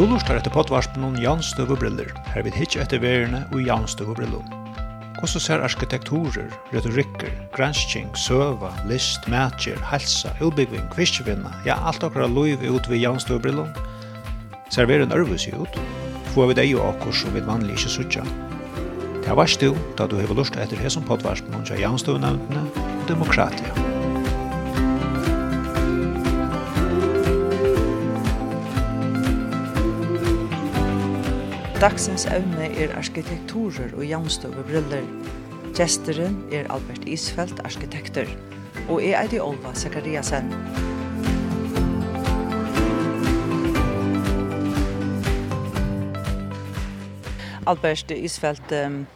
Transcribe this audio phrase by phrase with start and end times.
[0.00, 4.14] Du lustar etter potvarspen om janstøv og briller, her vil hitje etter verene og janstøv
[4.14, 4.54] og briller.
[5.18, 12.64] Hvordan ser arkitekturer, retorikker, gransking, søva, list, matcher, helsa, utbyggving, kvistjevinna, ja, alt okra loiv
[12.64, 13.84] ut ved janstøv og briller?
[14.72, 15.76] Ser veren ørvus ut?
[16.32, 18.24] Få vi deg og akkur som vi vanlig ikke suttja.
[19.20, 22.64] Det er varst du, da du hever lust etter hesson potvarspen om janstøv og nevntene
[22.72, 23.89] og demokratia.
[31.80, 35.06] Dagsens evne er arkitekturer og jamstøvebriller.
[35.72, 38.28] Gjesteren er Albert Isfeldt, arkitekter,
[38.84, 40.52] og jeg er i Olva Sekariasen.
[47.64, 49.06] Albert Isfeldt, um,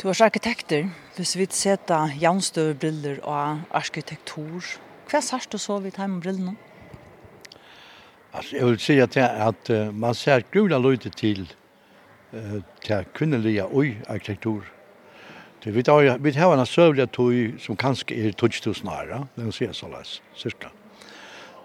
[0.00, 0.88] du er arkitekter.
[1.16, 4.64] Hvis vi setter jamstøve briller og arkitektur,
[5.10, 6.56] hva er du så vidt hjemme brillene?
[8.32, 11.52] Alltså jag vill säga att, att man ser gula lite till
[12.80, 14.64] til kvinnelige og arkitektur.
[15.64, 19.52] Det vi tar vi har en sövliga tog som kanske är touch to snara, den
[19.52, 20.68] ser så läs cirka.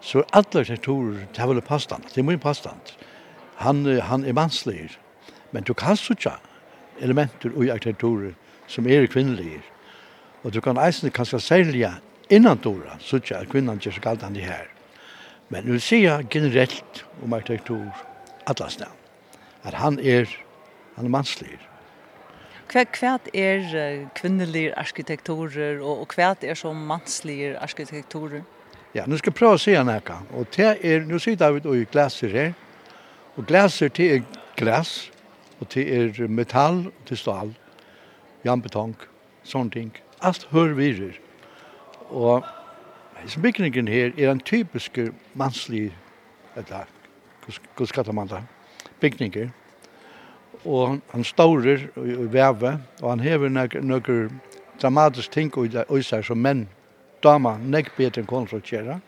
[0.00, 2.74] Så alla sektorer det väl pastan, det är mycket pastan.
[3.56, 4.90] Han han är manslig,
[5.50, 6.32] men du kan söka
[7.00, 8.34] elementer i arkitektur
[8.66, 9.60] som är kvinnliga.
[10.42, 11.94] Och du kan eisen kanske sälja
[12.28, 14.68] innan dora söka att kvinnan just kallt han det här.
[15.48, 17.90] Men nu ser jag generellt om arkitektur
[18.44, 18.88] alla stan.
[19.62, 20.28] Att han är
[20.96, 21.56] han er manslig.
[22.72, 28.42] Hva, hva er kvinnelige arkitekturer, og, og hva er så manslige arkitekturer?
[28.94, 30.22] Ja, nu skal jeg prøve å si henne her.
[30.38, 32.52] Og det er, nå sier David i glaser her,
[33.34, 35.10] og glaser til er glas,
[35.60, 37.50] og til er metall, og til stål,
[38.46, 38.94] jambetong,
[39.42, 39.90] sånne ting.
[40.22, 41.18] Alt hører virer.
[42.10, 42.46] Og
[43.26, 44.98] som byggningen her er en typisk
[45.34, 45.88] manslig,
[46.56, 46.86] eller
[47.76, 48.44] hva skal man da,
[49.00, 49.50] bygninger
[50.64, 54.40] og han staurer i veve, og han hever noen
[54.82, 56.66] dramatisk ting i seg som menn,
[57.22, 59.00] dama, nek bedre enn konen som.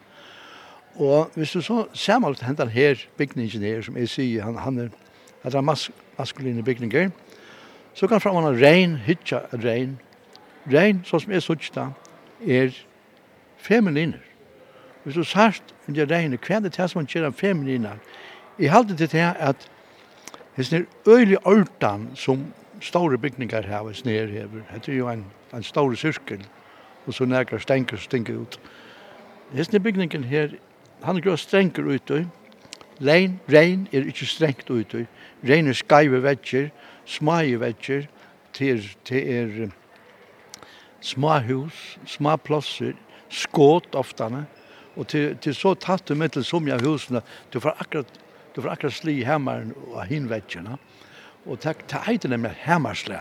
[0.97, 4.57] Og hvis du så ser man alt hentan her bygningen her, som jeg sier, han,
[4.57, 4.91] han er,
[5.45, 7.11] er han mas maskuline bygninger,
[7.95, 9.99] så kan fram han rein, hytja rein.
[10.73, 11.91] Rein, så som jeg sutsta,
[12.47, 12.73] er
[13.57, 14.21] femininer.
[15.05, 18.01] Hvis du sagt, under rein, hva er det som man kjera femininer?
[18.59, 19.69] Jeg halte til det at
[20.57, 22.47] Hes er øylig ordan som
[22.81, 24.63] store bygningar her, hes nere hever.
[24.75, 26.47] Det er jo en, en stor sirkel,
[27.07, 28.61] og så nægar stenker stinker ut.
[29.53, 30.49] Hes nere bygningen her,
[31.03, 32.31] han er grå strenger ut Rein,
[32.99, 35.05] Lein, rein er ikke strengt ut i.
[35.45, 36.71] Rein er skaive vetsjer,
[37.05, 38.07] smaie vetsjer,
[38.53, 38.81] til
[39.11, 39.69] er
[41.01, 42.95] småhus, små plasser,
[43.29, 44.47] skåt oftane,
[44.97, 47.21] og til, til så tatt du med til jeg husene,
[47.53, 48.21] du får akkurat
[48.57, 50.79] Du får akkurat sli hammaren og hinvetjene.
[51.45, 53.19] Og det heiter nemlig hammarslä.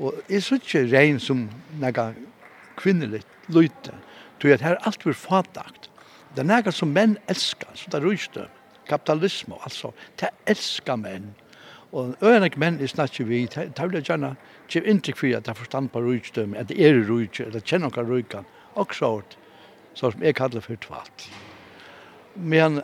[0.00, 1.44] Og jeg synes ikke regn som
[1.78, 2.10] nega
[2.76, 3.94] kvinnelig lyte.
[4.42, 5.86] Du at her alt blir fatakt.
[6.34, 8.48] Det er nega som menn elskar, så det er rujstøv.
[8.88, 9.92] Kapitalisme, altså.
[10.18, 11.34] Det elskar menn.
[11.92, 14.34] Og øyne menn er snakker vi, det vil jeg gjerne
[14.68, 17.92] kjøp inntrykk for at jeg forstand på rujstøv, at det er rujstøm, at jeg kjenner
[17.92, 18.48] noen rujkan.
[18.74, 19.12] Og så,
[19.94, 21.28] så som jeg kallar for tvalt.
[22.34, 22.80] Men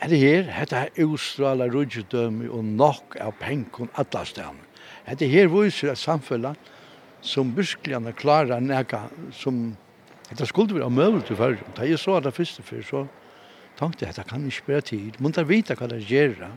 [0.00, 4.64] Er det her, dette er Ustrala rujtdømme og nok av penkun alle stedene.
[5.06, 6.52] Er her viser et samfunn
[7.22, 9.00] som virkelig er klare nægge
[9.32, 9.76] som
[10.26, 11.60] Det skulle være møvel til fyrir.
[11.76, 13.04] Da jeg så det første fyrir, så
[13.78, 15.20] tenkte jeg at det kan ikke bare tid.
[15.20, 16.48] Man tar vite hva det gjør.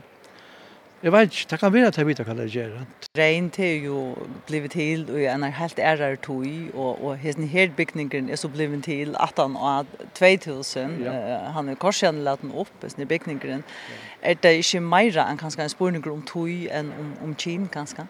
[1.02, 2.72] Jeg vet ikke, det kan være at jeg vet hva det gjør.
[3.16, 4.00] Regn til jo
[4.46, 6.44] blivet til, og jeg er helt ærer tog,
[6.74, 10.98] og, og hesten her bygningen er så blivet til at han og 2000.
[11.00, 11.14] Ja.
[11.14, 13.64] Uh, han er korsjen lagt den opp, hesten bygningen.
[13.64, 13.96] Ja.
[14.22, 18.04] Er det ikke mer enn kanskje en spørning om tog enn om, om kjim, kanskje?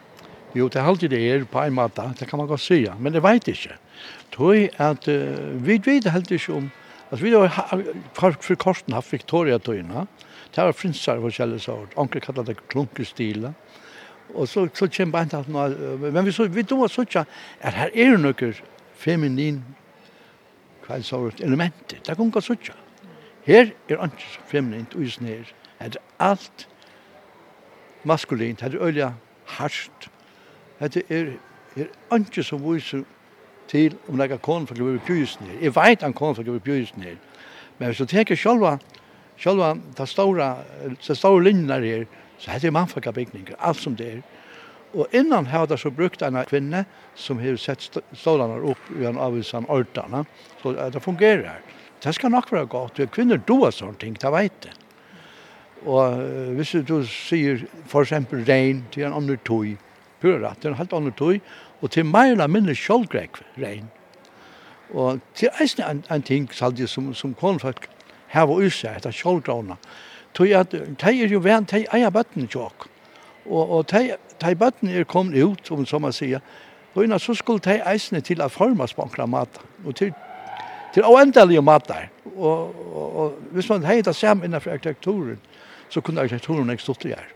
[0.58, 3.14] Jo, det er alltid det er på en måte, det kan man godt si, men
[3.14, 3.78] det vet ikke.
[4.34, 6.66] Tog at uh, vi vet helt ikke om,
[7.10, 7.86] altså vi har
[8.18, 10.26] for, for korsen haft Victoria-togene, ja?
[10.55, 11.94] Det var frinsar for kjellig sort.
[11.97, 13.52] Onkel kallar det klunkestila.
[14.35, 15.67] Og så, så kjem bant at nå
[15.99, 17.26] Men vi, så, vi då så sånn
[17.61, 18.55] at her er noen
[18.94, 19.62] feminin
[20.85, 21.94] kveldsåret element.
[22.06, 22.87] Det kan gå så sånn.
[23.47, 25.47] Her er ikke feminint og isen her.
[25.81, 26.67] Det er alt
[28.05, 28.61] maskulint.
[28.61, 29.12] Det er ølja
[29.56, 30.11] harst.
[30.81, 31.32] Det er,
[31.76, 31.88] er
[32.19, 33.06] ikke så viser
[33.70, 35.58] til om det er konen for å bli bjøysen her.
[35.62, 37.06] Jeg vet han konen for å bli bjøysen.
[37.79, 38.67] Men hvis du tenker selv
[39.40, 40.56] Sjølva, ta stora,
[41.00, 42.06] så stora linjer här
[42.38, 44.22] så heter det för bygninger, allt som det är
[44.92, 46.84] och innan har det så brukt en kvinna
[47.14, 50.25] som har sett stolarna upp i en av disse ordene,
[50.62, 51.60] så det fungerar
[52.02, 54.72] Det ska nog vara gott for kvinnor då sånt ting, det vet det.
[55.86, 56.16] Og
[56.56, 59.76] hvis du sier for eksempel regn til en annen tøy,
[60.20, 61.40] pura rett, til en helt annen tøy,
[61.81, 63.88] og til meg eller minne sjølgrekk regn.
[64.93, 67.88] Og til eisen en, en ting, som, som konfakt
[68.31, 69.77] hava i seg etter sjåldrona.
[70.35, 72.87] Tog at de er jo venn, de eier bøttene tjokk.
[73.47, 76.43] Og, og de, de bøttene er kommet ut, om som man sier,
[76.94, 80.12] og innan så skulle de eisene til å forme spankra mat, og til,
[80.94, 82.09] til oendelige mat der.
[82.37, 85.38] Og, og, og hvis man heier det sammen innenfor arkitekturen,
[85.91, 87.31] så kunne arkitekturen ikke stått her.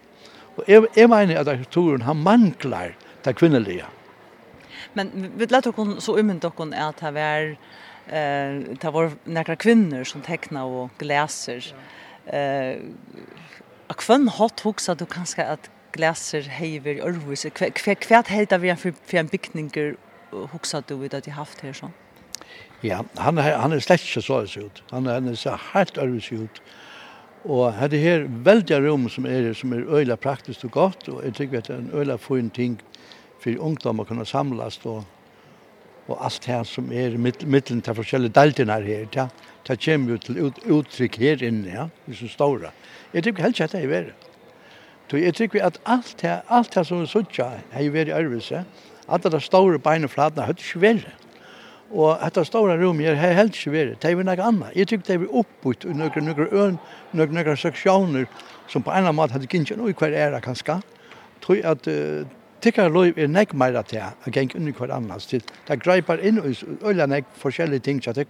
[0.57, 2.95] Og jeg, jeg mener at arkitekturen har manglar
[3.25, 3.87] det kvinnelige.
[4.95, 7.55] Men vi lette dere så umynt dere at det var
[8.07, 11.75] Eh, det var några kvinnor som tecknar och gläser.
[12.27, 12.77] Eh,
[13.87, 17.47] och kvön hot huxa du kanske att gläser hever örvis.
[17.55, 19.97] Kvärt heter vi för för en byggninger
[20.53, 21.91] huxa du vid att jag haft här så.
[22.81, 24.83] Ja, han han är slett så så ut.
[24.91, 26.63] Han är så helt örvis ut.
[27.45, 31.25] Og her det her veldig rom som er, som er øyla praktisk og godt, og
[31.25, 32.79] jeg tykker at det er en øyla fin ting
[33.41, 35.05] for ungdom å kunne samlas og
[36.09, 39.29] og alt det som er i middelen til forskjellige deltene her, ja.
[39.67, 42.73] det kommer jo til ut, uttrykk her inne, ja, i så store.
[43.15, 44.15] Jeg tror helst at det er verre.
[45.11, 48.65] Så jeg tror at alt det, alt det som er suttja, har vært i Ørvise,
[49.09, 51.13] alle det store beina flatene har ikke verre.
[51.95, 53.99] Og dette store rommet her har helst ikke vært.
[54.03, 54.73] Det er jo noe annet.
[54.75, 56.79] Jeg tror det er oppbytt i noen, noen øen,
[57.13, 58.27] noen, noen seksjoner
[58.69, 60.81] som på en eller annen måte hadde gitt noe hver ære, kanskje.
[60.81, 62.25] Jeg tror at uh,
[62.65, 65.27] tykkar loiv er nek meira til a geng under hver annars.
[65.29, 68.27] Det greipar inn i øyla nek forskjellige ting til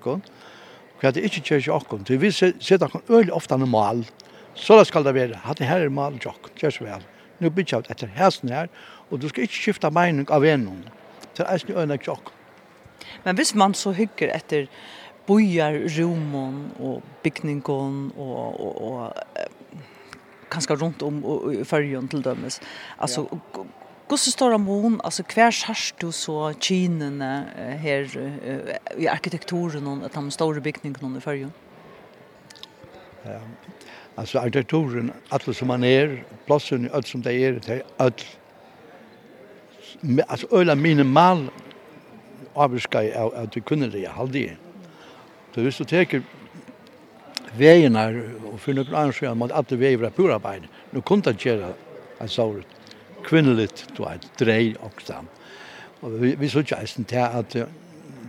[0.94, 2.06] Och hva det ikkje kjer ikke okkon.
[2.06, 4.04] Så vi sitter okkon øyla ofta no mal,
[4.54, 7.02] så det skal det være, at det her er mal jokkon, kjer så vel.
[7.40, 8.70] Nu bytja ut etter hæsen her,
[9.10, 10.84] og du skal inte skifta mening av enum,
[11.34, 12.32] til eisne øyla nek jokkon.
[13.24, 14.66] Men hvis man så hygger etter
[15.26, 19.12] bojar rumon og bygningon og, og, og
[20.50, 21.22] kanskje rundt om
[21.52, 22.60] i färgen till dömes.
[22.96, 23.64] Alltså ja.
[24.14, 25.00] Hvordan står det om?
[25.04, 27.30] Altså, hver sørst du så kinene
[27.82, 31.50] her uh, i arkitekturen og de store bygningene i førjen?
[33.24, 33.40] Ja,
[34.16, 38.38] altså arkitekturen, alle som man er, plassen, i alt som det er, det er alt.
[40.28, 41.48] Altså, øyla minimal
[42.54, 44.56] avskai av at du kunne det, halvdige.
[45.54, 46.22] Så hvis du teker
[47.58, 48.22] veien her,
[48.52, 51.74] og finner noen annen skjøn, måtte alle veier var pura bein, nå kunne det gjøre
[52.20, 52.83] en såret
[53.24, 55.28] kvinnelig, du er drej og sam.
[56.02, 57.56] Og vi, vi så ikke eisen til at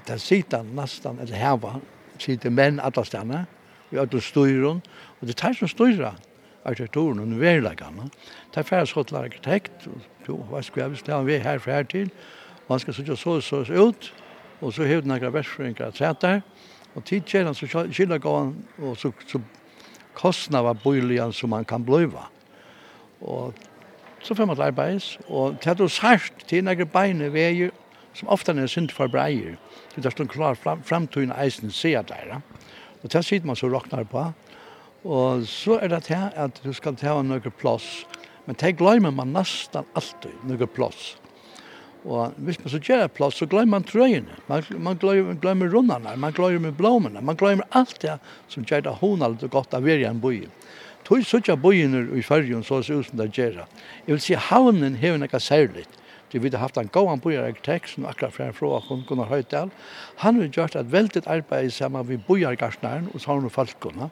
[0.07, 1.80] det sitter nesten, eller her var,
[2.19, 3.45] sitter menn alle stedene,
[3.92, 4.80] vi har styrer,
[5.21, 6.15] og det tar som styrer
[6.65, 8.09] arkitekturen og verleggene.
[8.51, 9.88] Det er færre skott til arkitekt,
[10.27, 12.09] jo, hva skal jeg bestemme, vi er her for her til,
[12.69, 14.13] man skal sitte så så ut,
[14.62, 15.27] og så hevde du
[15.62, 16.41] noen at sette der,
[16.95, 19.39] og tidskjelen så skiller gåen, og så, så
[20.15, 22.24] kostnader boligen som man kan blive.
[23.21, 23.53] Og
[24.25, 27.74] så får man arbeids, og til at du sært til en beine veier,
[28.16, 29.57] som ofte er synd for breier,
[29.94, 32.39] til det er stund klar fram, framtøyen eisen sier der,
[33.04, 34.31] og til sitter man så råknar på,
[35.06, 38.06] og så er det til at du skal ta noen plass,
[38.48, 41.16] men til glemmer man nesten alltid noen plass,
[42.06, 44.36] Og hvis man så gjør et plass, så glemmer man trøyene.
[44.48, 48.94] Man, man glemmer, glemmer rundene, man glemmer blomene, man glemmer alt det som gjør det
[49.01, 50.51] honaldet og godt av verden bøyen.
[51.05, 53.62] Tog suttja bojiner i fyrrjun så ser ut som det gjør.
[54.07, 55.85] Jeg vil si havnen har noe særlig.
[56.31, 59.69] Det vi har haft en gåan bøyarkitekt som akkurat fra fra hon Gunnar Høydal.
[60.17, 64.09] Han har gjort et veldig arbeid sammen med bojargartnaren og sånne folkene.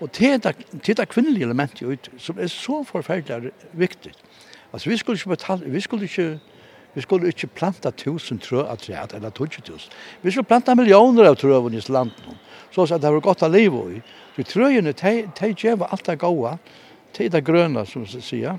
[0.00, 4.12] Og til det kvinnelige elementet som er så forferdelig viktig.
[4.72, 6.40] Altså vi skulle ikke betale, vi skulle ikke
[6.96, 9.92] Vi skulle ikke planta tusen trø av træet, eller tusen tusen.
[10.22, 12.30] Vi skulle planta millioner av trø i landet.
[12.72, 14.00] Så at det var godt å leve i.
[14.36, 16.56] Så trøyene, de gjør alt det gode,
[17.18, 18.58] de det grønne, som vi sier,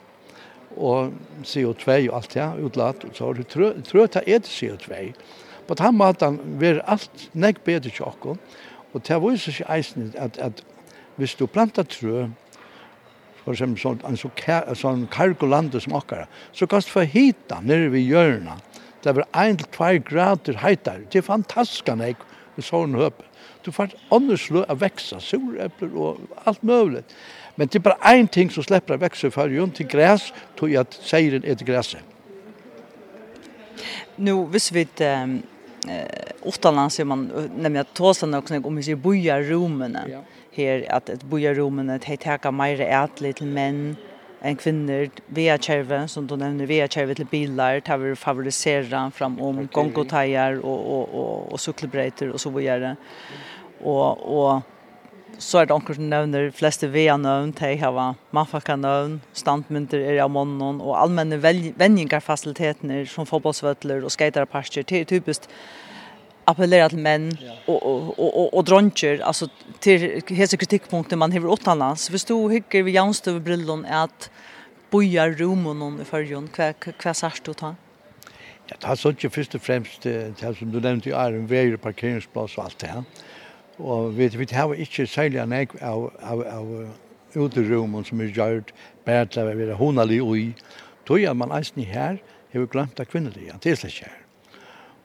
[0.78, 1.14] og
[1.44, 5.14] CO2 og alt det, utlatt, så har du trø, trø til er det CO2.
[5.68, 8.38] På den måten vil alt nek bedre til åkken,
[8.94, 10.62] og det viser seg eisen at, at
[11.18, 12.28] hvis du plantar trø,
[13.48, 17.62] for eksempel sånn, en så kær, sånn kargolande som okkara, så kan du få hita
[17.64, 18.58] nere ved hjørna.
[19.00, 21.06] Det er 1-2 grader heitar.
[21.08, 22.26] Det er fantastisk nek
[22.60, 23.22] i sånn høp.
[23.64, 27.06] Du får åndeslø å veksa, surepler og alt mulig.
[27.56, 30.28] Men det er bare en ting som slipper å veksa for jo til græs,
[30.60, 32.04] tog jeg at seiren er til græset.
[34.20, 35.38] Nu, hvis vi eh,
[36.44, 39.98] åttalands, man nämligen att tåsa något om vi ser boja rummen.
[40.12, 40.26] Ja
[40.58, 43.98] her at et bojaromene til teka meire ætli til menn
[44.46, 49.40] enn kvinner, via kjerve, som du nevner, via kjerve til bilar, ta vi favorisera fram
[49.42, 52.96] om gongotajar og, og, og, og sykkelbreiter og så videre.
[53.82, 57.98] Og, og så er det onker som nevner, fleste via nøvn, de har
[58.34, 65.12] mannfakka nøvn, standmynter er av månen, og allmenne venjingarfasilitetene som fotballsvøtler og skaterparker, det er
[65.12, 65.50] typisk
[66.48, 69.48] appellera till män och och och och, och dronjer alltså
[69.80, 72.10] till hese kritikpunkter man har utanlands.
[72.10, 74.30] Förstå hygger vi jämst över brillon är att
[74.90, 77.76] boja rum och någon i förjon kvar kvar särskilt då ta.
[78.68, 81.78] Ja, det er sånn ikke först och främst det som du nämnde i Iron Way
[81.78, 83.04] parkeringsplass og alt det her.
[83.78, 86.90] Och vi vi har inte sälja nej av av av
[87.34, 88.74] utrymmen som är gjort
[89.06, 90.54] bättre än å være honalig och i.
[91.08, 92.22] Då gör man ens ni här.
[92.52, 93.56] Jag har glömt att kvinnliga.
[93.62, 94.27] Det är her.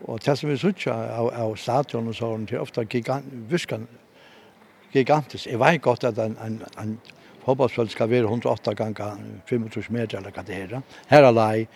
[0.04, 3.86] Og det som vi sier av, av stadion og sånn, det er ofte gigant, viskan,
[4.92, 5.46] gigantisk.
[5.46, 6.96] Jeg vet godt at en, en, en
[7.44, 9.18] fotballspøl skal være 108 ganger
[9.48, 10.80] 25 meter eller hva det er.
[11.10, 11.66] Her er lei.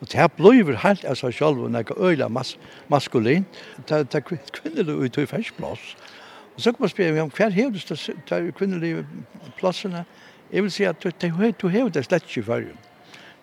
[0.00, 2.56] Og det her blir helt av seg selv og nekka øyla mas
[2.92, 3.46] maskulin.
[3.88, 5.94] Det er kvinnelig ut i fersplass.
[6.56, 9.06] Og så kan man spørre om hver hevdes det kvinnelige
[9.58, 10.04] plassene.
[10.52, 11.10] Jeg vil si at du
[11.60, 12.85] du hevdes det slett ikke i førjen.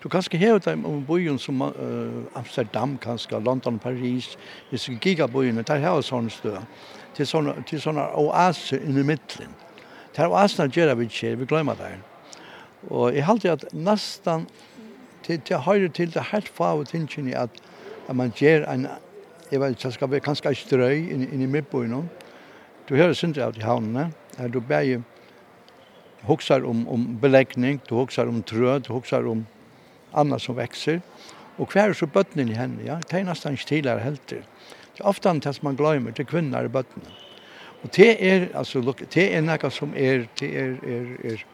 [0.03, 4.38] Du kan ska hävda om byen som uh, Amsterdam kanskje, London, Paris,
[4.72, 6.57] disse gigabyene, der har har sånne støy,
[7.15, 9.48] til sånne, til sånne oaser i mitten.
[10.15, 12.00] Där oaserna gör vi ikke, vi glemmer det.
[12.89, 14.48] Og jeg halte at nesten,
[15.24, 17.50] til, til høyre til det helt fave tingene, at,
[18.10, 18.88] at man gjør en
[19.51, 22.10] jeg vet ikke, ska vi kanske inte strøy in in i mitten.
[22.89, 24.12] Du hör synd av de havnene.
[24.53, 25.01] Du bare ju
[26.65, 29.45] om om beläggning, du huxar om trød, du huxar om
[30.13, 31.01] annat som växer.
[31.55, 33.00] Och kvar så bötnen i henne, ja.
[33.10, 34.27] Det är nästan inte tidigare helt.
[34.27, 34.36] Det
[34.98, 37.12] är ofta antas man glömmer till kvinnor i bötnen.
[37.84, 41.46] Och det är, alltså, det är något som är, det är, är, är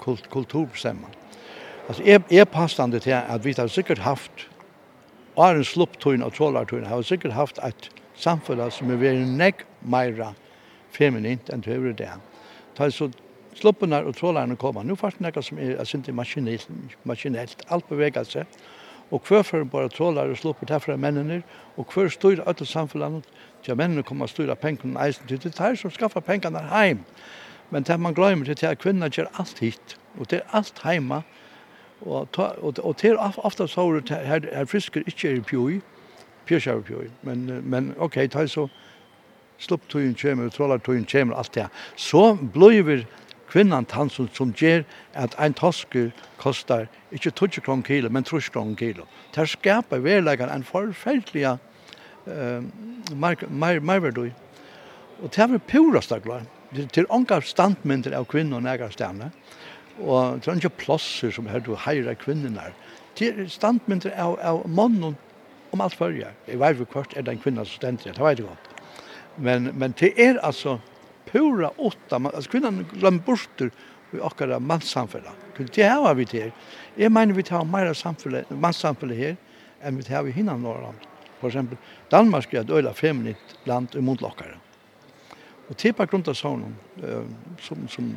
[0.00, 1.06] kult, kulturbestämma.
[1.86, 4.32] Alltså, är, är passande till att vi har säkert haft,
[5.34, 9.56] och har en slupptun och trålartun, har säkert haft ett samfunn som är väldigt nekk
[9.78, 10.34] meira
[10.90, 12.10] feminint enn det är det.
[12.76, 13.10] Det är så
[13.54, 14.82] sluppunar og trålarna kommer.
[14.82, 16.68] Nu fast nekka som er sindi maskinellt,
[17.04, 18.46] maskinelt, alt bevegar seg.
[19.10, 21.42] Og hver for bara trålar og sluppur herfra mennene,
[21.76, 23.26] og hver styr alle samfunnet,
[23.64, 27.02] til mennene kommer og styrer pengene eisen til det her, som skaffar pengene hem.
[27.70, 31.22] Men det man glemmer til at kvinna gjør alt hit, og det er alt heima,
[32.00, 35.80] og, og, og det er ofte så her, her frisker ikke er pjoi,
[36.46, 38.68] pjøsjavpjoi, men, men ok, det er så
[39.60, 41.66] slupptøyen kommer, trålartøyen kjemer, alt det.
[41.96, 43.04] Så blir
[43.50, 48.52] kvinnan tann som som ger at ein tosker kostar ikkje 20 kron kilo, men 30
[48.52, 49.06] kron kilo.
[49.34, 51.44] Det skapar verleikar en forferdelig
[52.26, 52.62] eh,
[53.12, 54.30] uh, merverdu.
[55.22, 56.46] Og det er pura av glad.
[56.92, 59.32] Til ongar standmyndir av kvinnan negar stedene.
[59.98, 62.72] Og det er ikke plosser som her du heirar kvinnenar.
[63.18, 65.16] Til standmyndir av, av mannen
[65.72, 66.30] om alt fyrir.
[66.46, 68.70] Jeg vet ikke kvart er det en kvinna som stender, det vet jeg godt.
[69.36, 70.78] Men, men det er altså
[71.32, 73.70] pura åtta, alltså kvinnan glömmer borster
[74.12, 75.32] i okkara mannssamfella.
[75.74, 76.52] Det har vi til her.
[76.96, 77.92] Jeg mener vi tar mer
[78.50, 79.36] mannssamfella her
[79.80, 81.06] enn vi tar vi hinnan Norrland.
[81.40, 81.78] For eksempel,
[82.10, 84.58] Danmark er et øyla feminint land i mundlokkare.
[85.70, 86.66] Og til på grunn av sånn,
[87.62, 88.10] som, som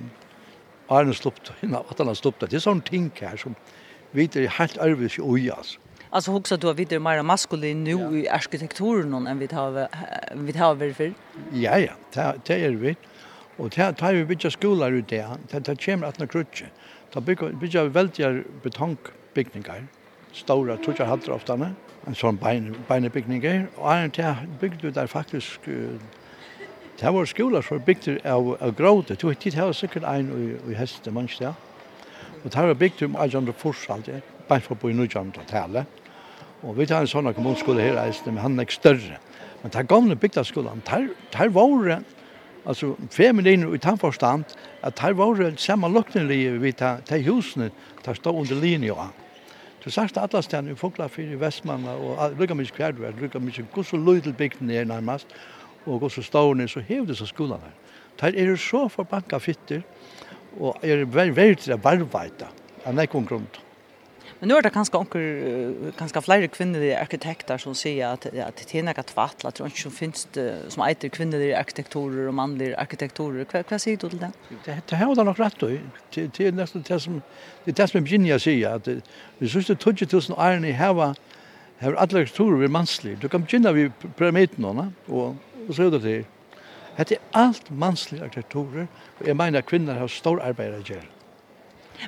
[0.91, 3.55] Arne slupta, hinna, at han har slupta, det er sånne ting her som
[4.13, 5.79] vi er helt arvis i ui, altså.
[6.13, 8.11] Alltså huxar du vidare mer maskulin nu ja.
[8.11, 9.87] i arkitekturen än vi har
[10.35, 11.13] vi har väl för.
[11.51, 12.95] Ja ja, det är vi.
[13.57, 15.37] Och det tar vi bitcha skolor ut där.
[15.49, 16.45] Det tar kommer att några
[17.11, 19.87] Ta bygga bygga väldiga betongbyggningar.
[20.31, 21.71] Stora tucha hattar ofta
[22.05, 22.35] En sån
[22.87, 23.67] bein byggningar.
[23.75, 25.59] och en där byggde där faktiskt
[26.99, 29.13] Det var skolar for bygd av, av gråte.
[29.15, 30.29] Det var tid her sikkert ein
[30.67, 31.53] i, i heste, manns der.
[32.43, 36.02] Og det var bygd om 1840, bare for å bo i 1900-tallet.
[36.63, 39.17] Og vi tar en sånn kommunskole her eisne, men han er ikke større.
[39.63, 42.03] Men den gamle bygdaskolen, det er var
[42.65, 44.45] altså feminine i tannforstand,
[44.81, 47.71] at det var våre samme lukknelige vi tar til husene,
[48.05, 49.07] der stående under linje.
[49.83, 53.39] Du sagt alle stedene i för i Vestmanna, og lukka mye hver du er, lukka
[53.39, 55.27] mye hvor så løy til bygden er nærmest,
[55.85, 58.31] og hvor så stående, så hev disse skolene her.
[58.31, 59.81] Det er så forbanka fitter,
[60.59, 62.47] og er veldig veldig veldig veldig veldig
[62.85, 63.72] veldig veldig
[64.43, 68.79] Men nu är det kanske onkel kanske flera kvinnliga arkitekter som säger att att det
[68.79, 70.27] är något tvattla tror inte som finns
[70.67, 73.45] som äter kvinnliga arkitekturer och manliga arkitekturer.
[73.53, 74.81] Vad vad säger du till det?
[74.89, 75.67] Det har då nog rätt då.
[76.13, 77.21] Det är nästan det som
[77.63, 78.87] det är som Virginia säger att
[79.37, 81.15] vi syns det 2000 iron i hava
[81.79, 83.17] har alla arkitekturer vi manslig.
[83.17, 85.35] Du kan börja vi pyramiden och
[85.67, 86.25] och så det.
[86.97, 88.87] Det är allt mansliga arkitekturer
[89.19, 91.03] och jag menar kvinnor har stor arbete att göra.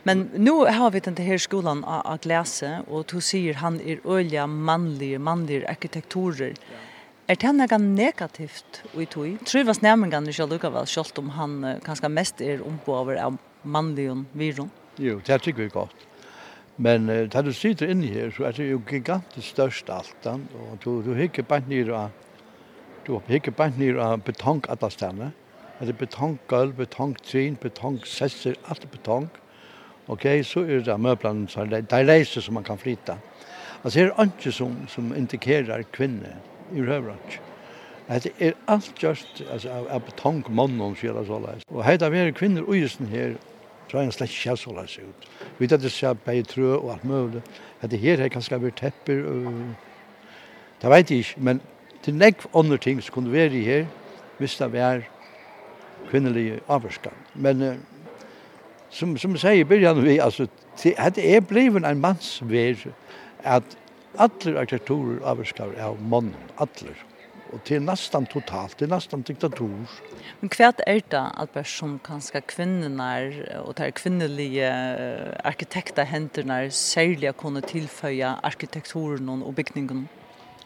[0.04, 4.48] Men nu har vi den här skolan av Gläse och du säger han är öliga
[4.48, 6.54] manliga, manliga arkitekturer.
[7.28, 9.46] Er det något negativt i tog?
[9.46, 14.70] Trivas nämligen inte lika väl, selv om han kanskje mest er ombåver av manligen virum?
[14.98, 15.96] Jo, det tycker vi godt.
[16.75, 20.25] Men uh, da du sitter inne her, så er det jo gigantisk størst alt.
[20.25, 22.10] Og du, du hikker bare ned av
[23.08, 25.32] du hikker bare ned av betong alle stedene.
[25.80, 29.28] Det er betonggulv, betongtrin, betongsesser, alt betong
[30.07, 33.17] okay, så er det møblene som er de leiser som man kan flytta.
[33.83, 36.38] Altså, det er ikke som, som indikerer kvinner
[36.74, 37.41] i røvrøk.
[38.09, 41.65] Det er alt just altså, av, av betong, mann og skjøla så leis.
[41.74, 43.35] Og heit av er kvinner og justen her,
[43.89, 45.27] så er det slett ikke så leis ut.
[45.57, 47.41] Vi vet at det ser på trø og alt mulig.
[47.81, 49.51] Det her er kanskje vært tepper og...
[50.81, 51.62] Det vet jeg ikke, men
[52.03, 53.85] til nekv andre ting som kunne være her,
[54.38, 55.05] hvis det var
[56.09, 57.15] kvinnelige avvarskene.
[57.35, 57.75] Men uh,
[58.89, 60.48] som som säger början vi alltså
[60.98, 62.77] hade är bliven en mans väg
[63.44, 63.77] att
[64.15, 66.70] alla arkitekturer avskar av man alla
[67.54, 69.88] och till nästan totalt till nästan diktatur.
[70.39, 73.32] Men hva er det Albert som kanske kvinnorna
[73.65, 74.72] och där kvinnliga
[75.44, 80.08] arkitekter händerna sälja kunne tillföja arkitekturen och bygningen?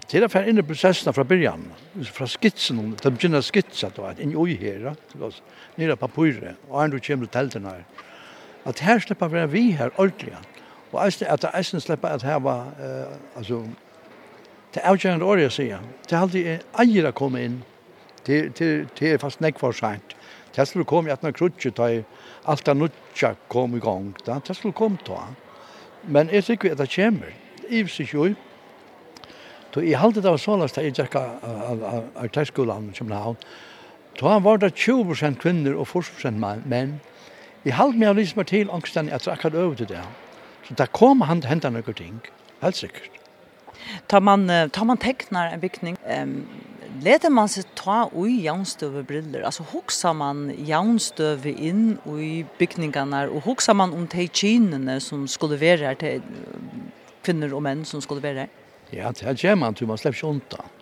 [0.09, 1.67] Til det fer inn i prosessen fra byrjan,
[2.09, 4.87] fra skitsen, til begynner skitsa, det var en oi her,
[5.77, 8.07] nere papiret, og andre kommer til teltene her,
[8.65, 10.35] at her slipper vi vi her ordentlig.
[10.91, 13.63] Og eisen, at eisen slipper at her var, uh, altså,
[14.73, 15.79] det er avgjørende året jeg sier.
[16.09, 16.47] Det er alltid
[16.79, 17.61] eier å komme inn.
[18.29, 20.15] til, til, til er fast nekk for sent.
[20.55, 21.87] Det skulle komme i at når krutje da
[22.49, 24.13] alt er nødja kom i gang.
[24.25, 24.39] Da.
[24.47, 25.29] Det skulle komme ta.
[26.03, 27.33] Men jeg tykker at det kommer.
[27.69, 28.33] I hvis ikke jo.
[29.73, 31.83] Så jeg halte det var sånn at jeg gikk av
[32.17, 33.37] artistskolen i København.
[34.19, 36.99] Da var det 20 kvinner og 40 menn.
[37.65, 40.01] Jeg halde meg av lyset meg til angsten at jeg akkurat øvde det.
[40.67, 42.19] Så da kom han til hendene noen ting,
[42.61, 43.15] helt sikkert.
[44.11, 46.33] Tar man, tar man teknar en bygning, um,
[47.03, 53.47] leder man seg ta ui jaunstøve briller, altså hoksa man jaunstøve inn ui bygningene, og
[53.47, 56.23] hoksa man om de kynene som skulle være her til
[57.25, 58.55] kvinner og menn som skulle være her?
[58.91, 60.75] Ja, det er man, man slipper ikke undan.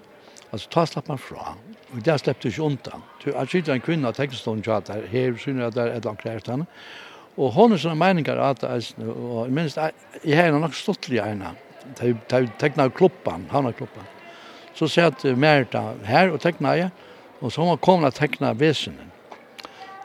[0.51, 1.57] Altså, ta slapp man fra.
[1.97, 3.03] Og det du ikke undan.
[3.23, 6.05] Du Jeg sitter en kvinne av tekstånden til at tjater, her synes jeg der et
[6.05, 6.67] langt kræft henne.
[7.37, 9.77] Og hun er sånne meninger at jeg, og minst,
[10.23, 11.55] jeg har nok stått stortlig ene.
[11.97, 14.05] Jeg tegna kloppan, han har kloppan.
[14.75, 16.91] Så sier jeg at Merita her og tegna jeg,
[17.41, 19.11] og så har må kom og tegna vesenen.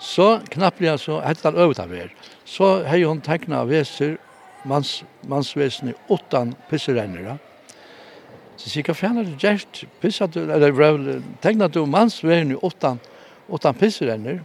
[0.01, 2.09] Så knappelig så, hette han øvet av her,
[2.45, 4.17] så har hun tegna veser,
[4.65, 7.37] mans, mansvesenet, åttan pisserennere,
[8.61, 13.01] Så sier hva faen har du gjerst, Pisset du, eller tegnet du mansveien i åttan,
[13.49, 14.43] åttan pisserenner.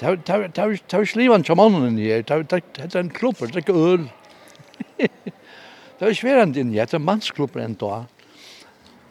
[0.00, 3.78] Det er jo slivan til mannen i her, det er en klubber, det er ikke
[3.78, 4.08] øl.
[4.98, 8.02] Det er jo sverende inni her, det er mannsklubber enn da.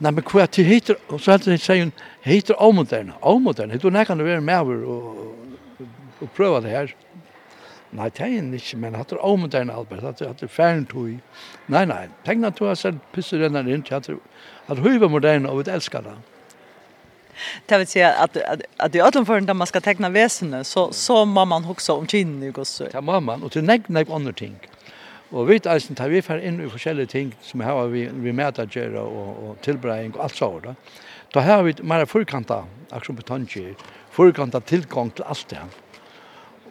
[0.04, 1.94] Nei, men hva er til heter, og så heter hun,
[2.26, 4.84] heter avmoderne, avmoderne, heter hun nekkan å være med over
[6.20, 6.92] og prøve det her.
[7.94, 11.12] Nei, det er ikke, men hatt er omodern Albert, det er, hatt er færen tog.
[11.70, 14.18] Nei, nei, tegna tog er selv pisser renner inn til hatt er,
[14.68, 16.16] hatt høyve modern og vi elskar det.
[17.70, 20.92] Det vil si att att, at i ödlan för da man ska teckna vesene, så
[20.92, 22.82] så må man också om kinn i gods.
[22.94, 24.56] Ja, må man och till negg, negg andre ting.
[25.30, 28.34] Och vet alltså tar vi fer in i olika ting som här har vi vi
[28.34, 30.76] mäta göra och och tilbreying og allt så da.
[31.32, 33.76] Då har vi mera fullkanta action betonje,
[34.12, 35.56] fullkanta tillgång till allt det.
[35.56, 35.83] Här.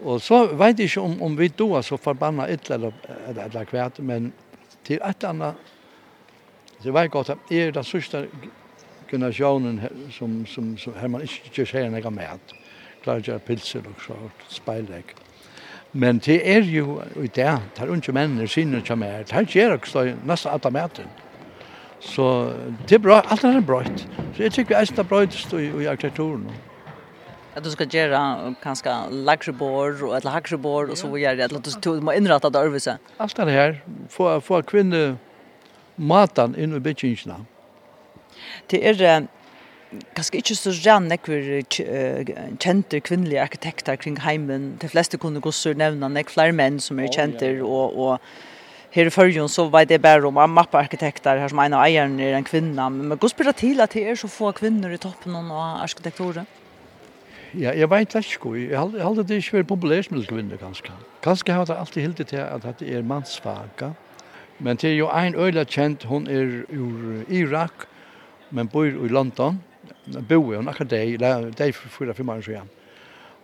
[0.02, 2.92] Og så vet jeg ikke om, om vi då så forbanna et eller,
[3.28, 4.32] eller, eller kvært, men
[4.84, 5.54] til et eller annet,
[6.82, 8.26] det var godt at er den sørste
[9.10, 12.54] generasjonen som, som, som her man ikke gjør seg noe med,
[13.02, 14.16] klarer ikke pilser og så,
[14.48, 15.14] speilegg.
[15.92, 19.46] Men det er jo i det, det er ikke mennene sine som er, det er
[19.46, 21.10] gjør også nesten alt av maten.
[22.00, 22.26] Så
[22.88, 23.84] det er bra, alt er bra.
[24.34, 26.48] Så jeg tykker jeg er bra i arkitekturen.
[26.48, 26.71] Mm
[27.54, 31.82] att du ska göra kanske lagre bord och ett lagre bord och så vidare att
[31.82, 32.98] du måste inrätta det överse.
[33.16, 35.16] Allt det här få få kvinna
[35.96, 37.44] matan in i bitchingarna.
[38.66, 39.26] Det är
[40.16, 41.62] kanskje ikke så rann nekver
[42.58, 44.78] kjente kvinnelige arkitekter kring heimen.
[44.80, 48.18] De fleste kunne så nevna nek flere menn som er kjente, og, og
[48.90, 52.36] her i førjen så var det bare om mappearkitekter her som en av eierne er
[52.36, 52.88] en kvinne.
[52.90, 56.48] Men gos blir det til at det er så få kvinner i toppen av arkitekturen?
[57.58, 60.92] Ja, jeg vet ikke jeg, Jeg halde det ikke være populært med kvinner, kanskje.
[61.22, 63.90] Kanskje har det alltid hildet til at det er mannsfaga.
[64.58, 67.72] Men det er jo en øyla kjent, hun er ur Irak,
[68.50, 69.60] men bor i London.
[70.28, 72.70] Boer hun akkurat deg, det er fyra fem år siden.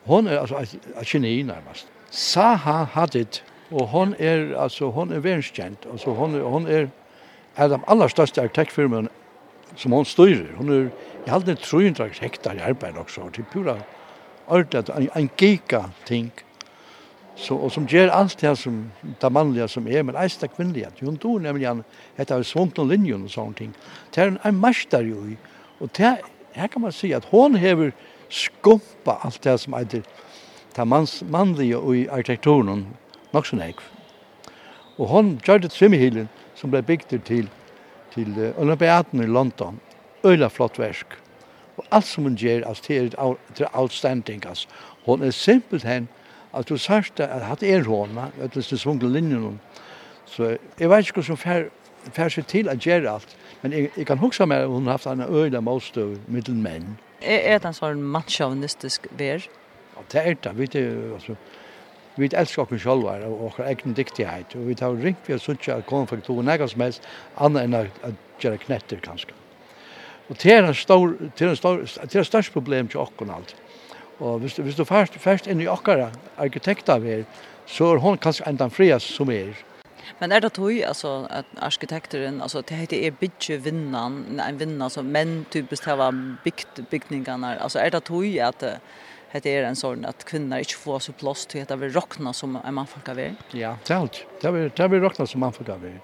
[0.09, 0.57] Er altså
[0.97, 1.89] a geni nærmast.
[2.11, 5.87] Saha Hadid, og hon er, altså, hon er verdenskjent.
[5.93, 6.87] Altså, hon er, hon er,
[7.57, 9.09] er de aller største arkitektfirmen
[9.77, 10.57] som hon styrer.
[10.57, 10.89] Hon er,
[11.27, 13.77] jeg halde 300 hektar i arbeid også, til pura
[14.49, 16.31] ordentligt, en, en giga-ting.
[17.37, 20.91] Så, och som ger allt det som det manliga som är, men ägst det kvinnliga.
[21.01, 21.85] Hon tog nämligen
[22.17, 23.61] att det är svånt om linjen och sånt.
[24.15, 25.37] Det är en, en mästare ju.
[25.79, 26.17] Och det
[26.53, 27.93] här kan man säga att hon har
[28.29, 29.87] skumpa allt det som är
[30.75, 32.87] det mans, manliga i arkitekturen.
[33.31, 33.83] Nog så näkv.
[34.97, 37.49] Och hon gjorde ett svimmehilen som blev byggt till
[38.15, 39.81] till Olympiaden i London.
[40.25, 41.07] Øyla flott verk.
[41.79, 44.69] Og alt som hun gjør, altså, det er, det er outstanding, altså.
[45.07, 46.09] Hun er simpelt hen,
[46.55, 49.61] at du sørste, at hatt er hon, at det er svunger linjen hon.
[50.27, 51.69] Så jeg vet ikke hvordan fær,
[52.13, 54.99] fær seg til å gjøre alt, men jeg, jeg kan huske meg at hun har
[54.99, 56.99] haft en øyla målstøv middel menn.
[57.23, 59.49] Er, er det en sånn matchaunistisk ver?
[59.97, 61.35] Ja, det er det, vi er, altså,
[62.19, 65.75] vi elsker oss selv og vår egen dyktighet, og vi tar ringt vi har suttet
[65.75, 67.85] at kommer for to nægge som helst, annet enn å
[68.43, 69.35] gjøre knetter, kanskje.
[70.29, 73.01] Og det er en stor, det er en stor, det er en størst problem til
[73.01, 73.55] okken alt.
[74.19, 77.25] Og hvis, hvis du først, først inn i okkara arkitekta vi er,
[77.69, 79.57] så er hon kanskje enda frias som er.
[80.19, 84.91] Men er det tog, altså, at arkitekteren, altså, det heter er bygge vinnan, en vinnan
[84.91, 86.11] som menn typisk hava
[86.45, 88.65] bygd bygningene, altså, er det tog at
[89.45, 92.33] det er en sånn at kvinner ikke får så plass til at det vil råkna
[92.35, 93.35] som en mannfolk av er?
[93.53, 94.23] Ja, det er alt.
[94.41, 95.99] Det vil, det vil råkna som mannfolk av er.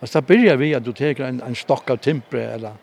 [0.00, 2.78] Altså, det begynner vi at du teker en, en stokk av timpre, eller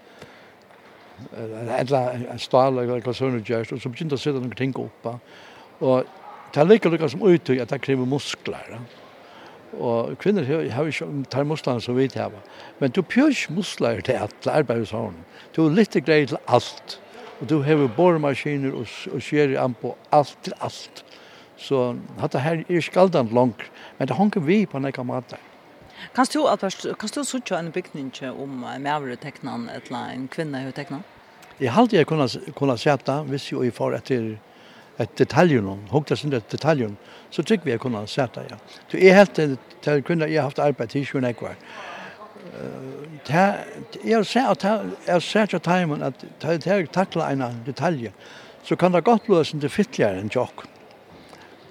[1.38, 4.76] eller en stala eller hva sånn gjørst, og så begynte jeg å sitte noen ting
[4.82, 5.18] oppa.
[5.82, 6.06] Og
[6.54, 8.78] det er like lukka som uttøy at det krever muskler.
[9.78, 12.34] Og kvinner har ikke tar muskler som vi tar.
[12.80, 15.18] Men du pjør ikke muskler til at det arbeidet sånn.
[15.56, 17.00] Du er litt grei til alt.
[17.42, 21.04] Og du har boremaskiner og, og skjer an på alt til alt.
[21.58, 23.64] Så dette her er skaldant langt,
[23.98, 25.40] men det hanker vi på nekka måte.
[26.16, 26.62] Kan du att
[27.00, 31.04] kan du söka en bygning om en mävre tecknan eller en kvinna hur tecknan?
[31.58, 34.40] Jeg hade jag kunna kunna sätta visst ju i för att et
[34.98, 36.98] ett detaljon, hugga sin ett detaljen
[37.30, 38.56] Så tycker vi jag kunna sätta ja.
[38.92, 39.36] Du är helt
[39.82, 41.56] till kunna jag haft arbete i sjön kvar.
[43.30, 43.54] Eh
[44.04, 44.64] jag ser att
[45.06, 48.12] jag ser att timern att ta tackla en detalj.
[48.64, 50.56] Så kan det gott lösa det fittligare än jock.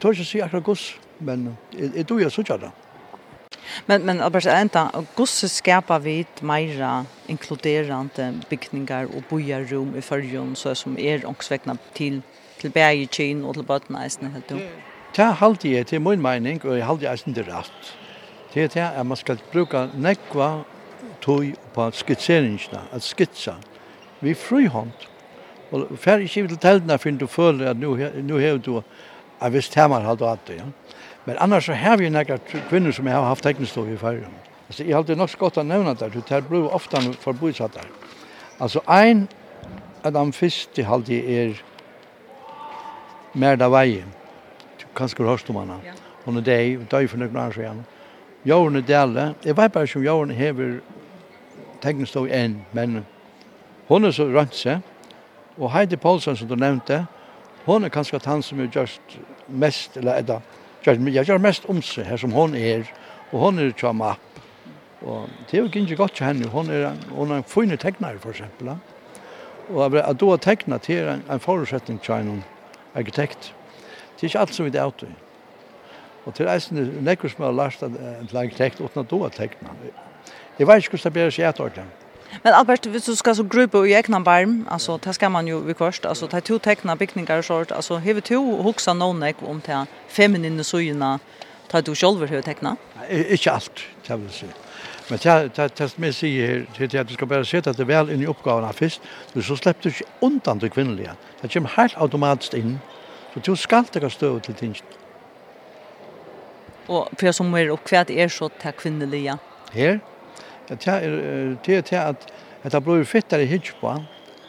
[0.00, 2.72] Tror jag ser akkurat gus, men det du jag så tjata.
[3.86, 10.56] Men men Albert enta och gosse skapa vid mera inkluderande byggningar och bojarum i förjon
[10.56, 12.22] så som är er också väckna till
[12.58, 12.70] till
[13.10, 14.56] chain och till bottnaisen helt då.
[15.14, 17.96] Ta halt i till min mening och jag halt i inte rätt.
[18.52, 20.64] Det är att man ska bruka nekva
[21.20, 23.54] tog på skitseringarna, att skitsa.
[24.20, 24.92] Vi frihånd.
[25.70, 28.82] Och färg inte till tältna för du följer att nu, nu har du,
[29.38, 30.54] jag visst hemma har du det.
[30.54, 30.64] ja.
[31.26, 34.30] Men annars så har vi några kvinnor som har haft teckningslov i färgen.
[34.66, 37.88] Alltså jag har alltid nog skott att nämna det, det här blir ofta förbosatt där.
[38.58, 39.28] Alltså en
[40.02, 41.62] av de första halde är
[43.32, 44.04] Merda Veje.
[44.78, 45.78] Du kanske har hört om henne.
[46.24, 47.84] Hon är dig, och dig för några år sedan.
[48.42, 50.80] Jorne Dalle, jag vet bara som Jorne hever
[51.80, 52.62] teckningslov en.
[52.70, 53.04] men
[53.86, 54.78] hon är så rönt sig.
[55.56, 57.06] Och Heidi Paulsen som du nämnde.
[57.64, 59.00] hon är kanske att han som är just
[59.46, 60.42] mest, eller edda,
[60.86, 62.86] jeg gjør mest om seg her som hon er,
[63.32, 64.22] og hon er tja mapp.
[65.02, 68.18] Og det er jo ikke godt til henne, hon er, hon er en fine tegnare
[68.18, 68.76] for eksempel.
[69.68, 72.44] Og at du har tegna til en, en forutsetning til en
[72.94, 73.52] arkitekt.
[74.16, 74.92] Det er ikke alt som vi det er
[76.26, 79.70] Og til eisen er nekker som har lært en arkitekt uten at du har tegna.
[80.58, 82.05] Jeg vet ikke hvordan det blir å si et ordentlig.
[82.42, 85.58] Men Albert, hvis du skal så gruppe i egna barm, altså, det skal man jo
[85.58, 88.94] vi kvart, altså, det er to tekna bygningar og sånt, altså, har vi to hoksa
[88.94, 91.18] noen ek om det feminine søgina,
[91.68, 92.76] tar du selv har tekna?
[93.10, 94.50] Ikke alt, det vil si.
[95.08, 97.86] Men det er som jeg sier her, det er at du skal bare sette det
[97.86, 99.02] vel inn i oppgavene først,
[99.34, 101.14] men så slipper du ikke undan det kvinnelige.
[101.42, 102.78] Det kommer helt automatisk inn,
[103.34, 104.98] så du skal ikke stå til tingene.
[106.88, 109.38] Og for som er oppkvært er så det kvinnelige?
[109.72, 109.98] Her?
[110.68, 113.98] Det er det til at det blir fittere i hitchpa,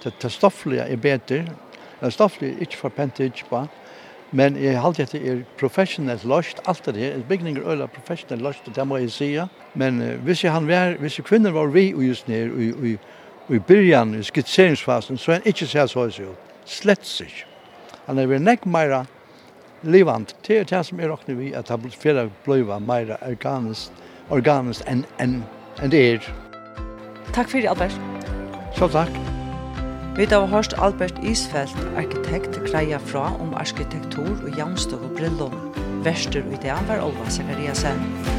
[0.04, 1.44] det stofflige er bedre,
[2.02, 3.68] det stofflige er ikke for pente hitchpa,
[4.32, 8.42] men jeg har alltid det er professionelt løst, alt det her, bygninger øyla er professionelt
[8.44, 11.94] løst, det må jeg sige, men hvis jeg, han var, hvis jeg kvinner var vi
[11.94, 12.98] og just nere, og, og,
[13.48, 16.22] og i byrjan, i skitseringsfasen, så er han ikke sær så høys
[16.66, 17.46] slett sig.
[18.06, 19.06] Han er vel nek meira
[19.84, 23.94] livant, det er det som er råkne vi, at han fyrir bløyva meira organiskt,
[24.30, 25.44] organiskt enn enn
[25.82, 26.30] enn det er.
[27.36, 27.98] Takk fyrir, Albert.
[28.78, 29.14] Så takk.
[30.18, 35.54] Vi har hørt Albert Isfeldt, arkitekt, greia fra om arkitektur og jamstøv og brillom.
[36.06, 38.37] Verster i det han var Olva Zakariasen.